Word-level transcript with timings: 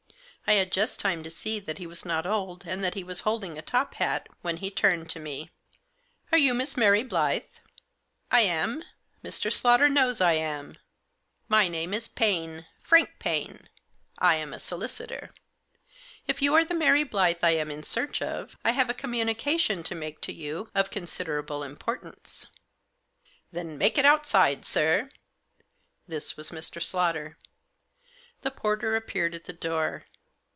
I 0.47 0.55
had 0.55 0.73
just 0.73 0.99
time 0.99 1.23
to 1.23 1.29
see 1.29 1.61
that 1.61 1.77
he 1.77 1.87
was 1.87 2.03
not 2.03 2.25
old, 2.25 2.65
and 2.67 2.83
that 2.83 2.93
he 2.93 3.05
was 3.05 3.21
holding 3.21 3.57
a 3.57 3.61
top 3.61 3.93
hat, 3.93 4.27
when 4.41 4.57
he 4.57 4.69
turned 4.69 5.09
to 5.11 5.17
me. 5.19 5.45
3 5.45 5.45
* 5.45 5.45
Digitized 5.45 5.47
by 5.47 5.51
86 5.53 5.53
THE 5.79 6.01
JOSS." 6.01 6.31
Are 6.31 6.37
you 6.37 6.53
Miss 6.53 6.77
Mary 6.77 7.03
Blyth?"" 7.03 7.59
I 8.31 8.39
am, 8.41 8.83
Mr. 9.23 9.53
Slaughter 9.53 9.87
knows 9.87 10.19
I 10.19 10.33
am."" 10.33 10.77
My 11.57 11.69
name 11.69 11.93
is 11.93 12.09
Paine, 12.09 12.65
Frank 12.81 13.11
Paine. 13.17 13.69
I 14.17 14.35
am 14.35 14.51
a 14.53 14.59
solicitor. 14.59 15.31
If 16.27 16.41
you 16.41 16.53
are 16.55 16.65
the 16.65 16.73
Mary 16.73 17.05
Blyth 17.05 17.39
I 17.43 17.51
am 17.51 17.71
in 17.71 17.81
search 17.83 18.21
of 18.21 18.57
I 18.65 18.71
have 18.71 18.89
a 18.89 18.93
communication 18.93 19.83
to 19.83 19.95
make 19.95 20.19
to 20.21 20.33
you 20.33 20.69
of 20.75 20.91
considerable 20.91 21.63
importance." 21.63 22.45
"Then 23.53 23.77
make 23.77 23.97
it 23.97 24.05
outside, 24.05 24.65
sir." 24.65 25.11
This 26.09 26.35
was 26.35 26.49
Mr. 26.49 26.83
Slaughter. 26.83 27.37
The 28.41 28.51
porter 28.51 28.97
appeared 28.97 29.33
at 29.33 29.45
the 29.45 29.53
door. 29.53 30.07